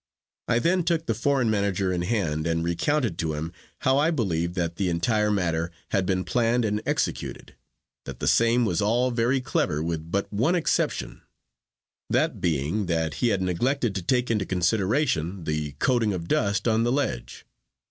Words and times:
I 0.47 0.57
then 0.57 0.83
took 0.83 1.05
the 1.05 1.13
foreign 1.13 1.51
manager 1.51 1.93
in 1.93 2.01
hand 2.01 2.47
and 2.47 2.63
recounted 2.63 3.19
to 3.19 3.35
him 3.35 3.53
how 3.81 3.99
I 3.99 4.09
believed 4.09 4.55
that 4.55 4.77
the 4.77 4.89
entire 4.89 5.29
matter 5.29 5.71
had 5.89 6.07
been 6.07 6.23
planned 6.23 6.65
and 6.65 6.81
executed, 6.87 7.53
that 8.05 8.19
the 8.19 8.25
same 8.25 8.65
was 8.65 8.81
all 8.81 9.11
very 9.11 9.41
clever 9.41 9.83
with 9.83 10.09
but 10.09 10.33
one 10.33 10.55
exception 10.55 11.21
that 12.09 12.41
being 12.41 12.87
that 12.87 13.13
he 13.21 13.27
had 13.27 13.43
neglected 13.43 13.93
to 13.93 14.01
take 14.01 14.31
into 14.31 14.43
consideration 14.43 15.43
the 15.43 15.73
coating 15.73 16.13
of 16.13 16.27
dust 16.27 16.67
on 16.67 16.83
the 16.83 16.91
ledge. 16.91 17.45